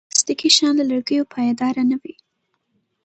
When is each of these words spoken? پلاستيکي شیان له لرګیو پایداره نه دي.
پلاستيکي 0.09 0.49
شیان 0.55 0.73
له 0.77 0.83
لرګیو 0.91 1.29
پایداره 1.33 1.83
نه 1.91 1.97
دي. 2.03 2.13